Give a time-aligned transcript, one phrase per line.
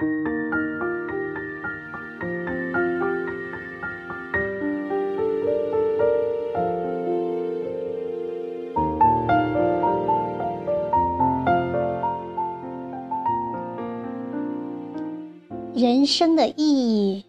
[0.00, 0.06] 人
[16.06, 17.24] 生的意义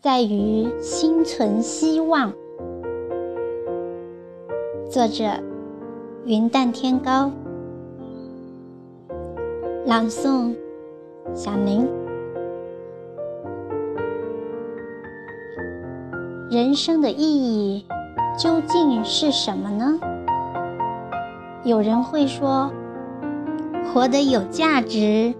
[0.00, 2.32] 在于心存希望。
[4.88, 5.42] 作者：
[6.24, 7.32] 云淡天高。
[9.84, 10.54] 朗诵：
[11.34, 12.01] 小宁。
[16.52, 17.82] 人生的意义
[18.38, 19.98] 究竟是什么呢？
[21.64, 22.70] 有人会说，
[23.86, 25.32] 活得有价值，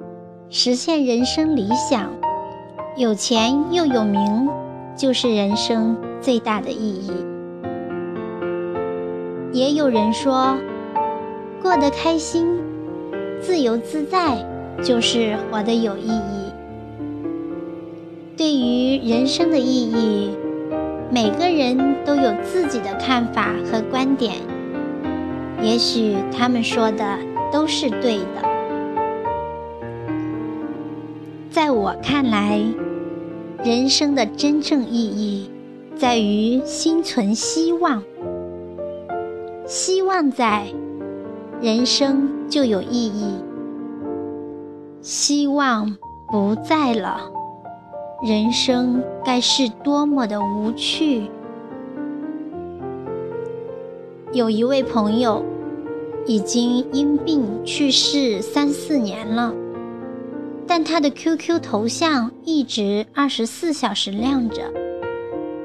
[0.49, 2.09] 实现人生理想。
[2.97, 4.49] 有钱又有名，
[4.97, 7.13] 就是人生最大的意义。
[9.53, 10.57] 也有人说，
[11.61, 12.59] 过得开心、
[13.39, 14.39] 自由自在，
[14.83, 16.53] 就是活得有意义。
[18.35, 20.31] 对于人生的意义，
[21.13, 24.37] 每个人都有自己的看法和观点。
[25.61, 27.19] 也许他们说的
[27.53, 28.43] 都是对的。
[31.51, 32.63] 在我看来，
[33.63, 35.51] 人生的真正意义
[35.97, 38.03] 在于心存希望。
[39.67, 40.65] 希望在，
[41.61, 43.35] 人生就有意义；
[45.03, 45.95] 希望
[46.31, 47.31] 不在了，
[48.25, 51.29] 人生该是多么的无趣。
[54.33, 55.45] 有一位朋友，
[56.25, 59.53] 已经因病去世三四年了。
[60.69, 64.73] 但他的 QQ 头像一直二十四小时亮着，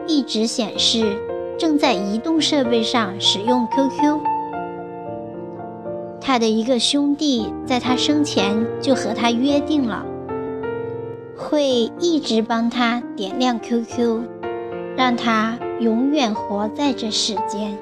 [0.08, 1.16] 一直显示
[1.60, 4.20] 正在移动设备上使用 QQ。
[6.20, 10.04] 他的一个兄弟在他生前就和他约定了，
[11.38, 14.22] 会一直帮他点亮 QQ，
[14.98, 17.78] 让他永远活在这世间。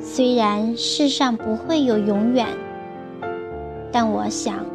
[0.00, 2.46] 虽然世上不会有永远，
[3.92, 4.66] 但我想。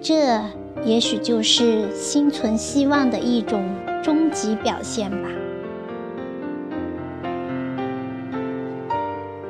[0.00, 0.40] 这
[0.84, 3.64] 也许就是心存希望的一种
[4.02, 5.28] 终极表现吧。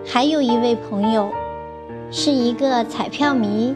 [0.06, 1.30] 还有一位朋友，
[2.10, 3.74] 是一个彩票迷，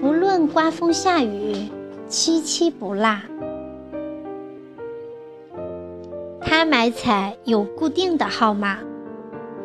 [0.00, 1.68] 不论刮风下雨，
[2.12, 3.22] 七七不落。
[6.42, 8.80] 他买彩有固定的号码，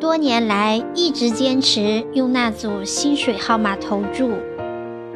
[0.00, 4.30] 多年来一直坚持用那组薪水号码投注。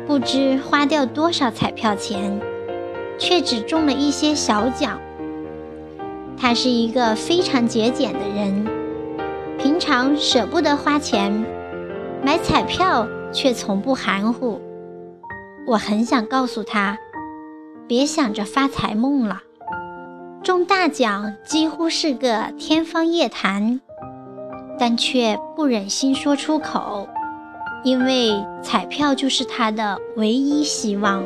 [0.06, 2.38] 不知花掉多少彩票钱，
[3.19, 5.00] 却只中了一些小奖。
[6.37, 8.66] 他是一个非常节俭的人，
[9.56, 11.32] 平常舍不得花钱，
[12.22, 14.60] 买彩票却从不含糊。
[15.66, 16.98] 我很想告诉他，
[17.88, 19.43] 别想着发财梦了，
[20.43, 23.81] 中大奖几乎是个天方夜谭，
[24.78, 27.09] 但却不忍心说出口。
[27.84, 28.32] 因为
[28.62, 31.25] 彩票就是他的唯一希望，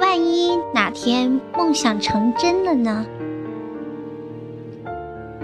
[0.00, 3.04] 万一哪天梦想成真了呢？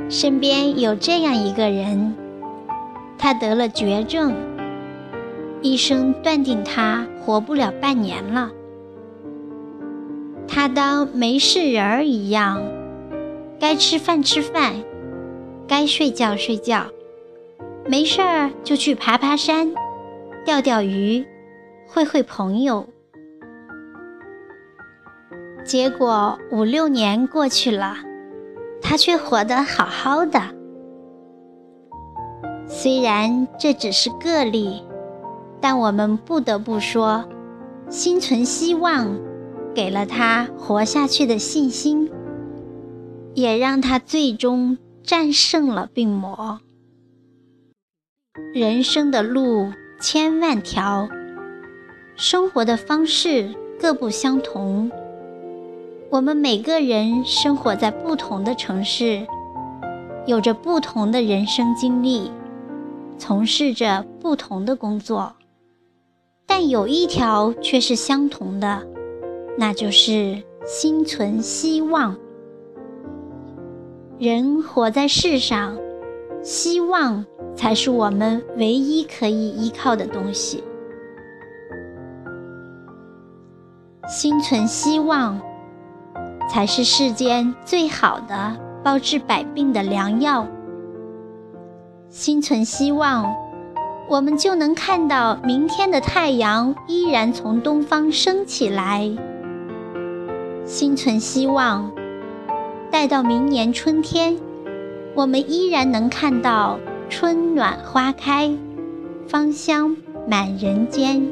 [0.09, 2.15] 身边有这样一个人，
[3.19, 4.35] 他得了绝症，
[5.61, 8.51] 医生断定他活不了半年了。
[10.57, 12.63] 他当没事人儿一样，
[13.61, 14.73] 该吃饭吃饭，
[15.69, 16.87] 该睡觉睡觉，
[17.85, 19.75] 没事儿就去爬爬山。
[20.47, 21.27] 钓钓鱼，
[21.87, 22.87] 会会朋友，
[25.63, 27.97] 结果五六年过去了，
[28.81, 30.41] 他却活得好好的。
[32.67, 34.83] 虽然这只是个例，
[35.61, 37.23] 但我们不得不说，
[37.91, 39.15] 心存希望，
[39.77, 42.11] 给了他活下去的信心，
[43.35, 46.61] 也让他最终战胜了病魔。
[48.55, 49.71] 人生的路。
[49.99, 51.09] 千万条，
[52.17, 53.49] 生活的方式
[53.81, 54.91] 各不相同。
[56.11, 59.27] 我们每个人生活在不同的城市，
[60.27, 62.31] 有着不同的人生经历，
[63.17, 65.33] 从事着不同的工作，
[66.47, 68.87] 但有一条却是相同的，
[69.57, 72.17] 那就是心存希望。
[74.19, 75.77] 人活在世上，
[76.43, 77.25] 希望。
[77.57, 80.63] 才是我们唯一可以依靠的东西。
[84.07, 85.41] 心存希望，
[86.51, 88.55] 才是世间最好的
[88.85, 90.47] 包治百病的良药。
[92.11, 93.35] 心存希望，
[94.11, 99.11] 我们就能看到明天的太阳依然从东方升起来，
[100.67, 101.93] 心存希望，
[102.91, 104.37] 待到明年春天，
[105.15, 108.53] 我们依然能看到春暖花开，
[109.29, 109.97] 芳香
[110.27, 111.25] 满人间。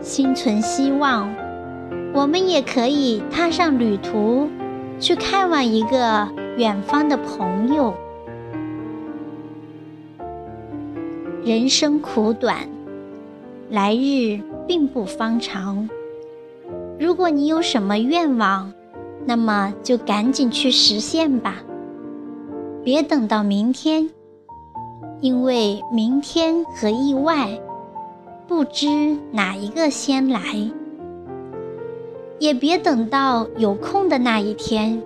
[0.00, 1.34] 心存希望，
[2.14, 4.48] 我们也可以踏上旅途，
[5.00, 7.92] 去看望一个远方的朋友。
[11.44, 12.68] 人生苦短，
[13.68, 14.38] 来日
[14.68, 15.88] 并不方长。
[16.98, 18.72] 如果你有什么愿望，
[19.24, 21.56] 那么就赶紧去实现吧，
[22.82, 24.10] 别等到明天，
[25.20, 27.48] 因为明天和意外
[28.46, 30.40] 不知哪一个先来。
[32.38, 35.02] 也别等到有空的那一天，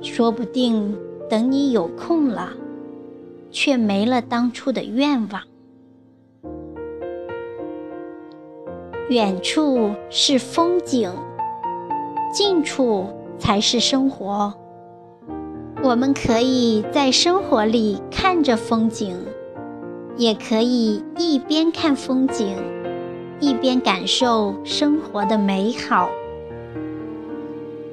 [0.00, 0.96] 说不定
[1.28, 2.52] 等你有空了。
[3.50, 5.42] 却没了当初的愿望。
[9.08, 11.10] 远处是风景，
[12.30, 13.06] 近处
[13.38, 14.52] 才是生活。
[15.82, 19.16] 我们可以在生活里看着风景，
[20.18, 22.54] 也可以一边看风景，
[23.40, 26.10] 一边感受生活的美好。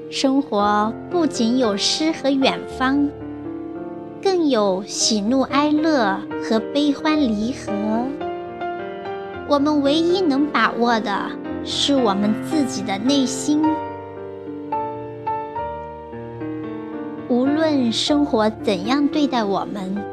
[0.09, 3.07] 生活不仅有诗和远方。
[4.21, 7.71] 更有喜怒哀乐和悲欢离合。
[9.47, 11.29] 我们唯一能把握的
[11.63, 13.61] 是我们自己的内心。
[17.29, 20.03] 无论生活怎样对待我们，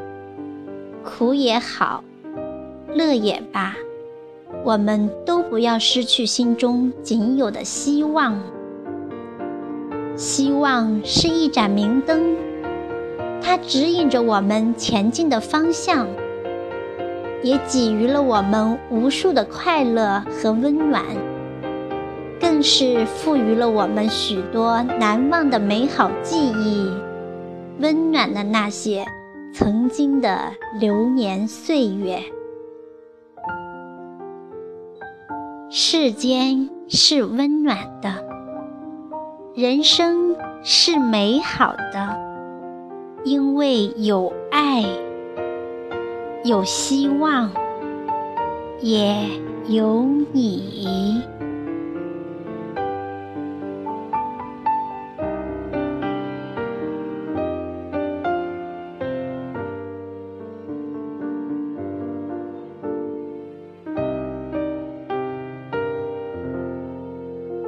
[1.03, 2.03] 苦也好，
[2.93, 3.73] 乐也罢，
[4.63, 8.39] 我们都不要失去心中仅有的希望。
[10.15, 12.35] 希望是一盏明灯。
[13.41, 16.07] 它指引着我们前进的方向，
[17.43, 21.03] 也给予了我们无数的快乐和温暖，
[22.39, 26.89] 更是赋予了我们许多难忘的美好记忆，
[27.79, 29.05] 温暖了那些
[29.53, 32.19] 曾经的流年岁月。
[35.69, 38.23] 世间是温暖的，
[39.53, 42.23] 人生是美好的。
[43.25, 44.83] 因为有爱，
[46.43, 47.49] 有希望，
[48.81, 49.29] 也
[49.69, 51.21] 有你。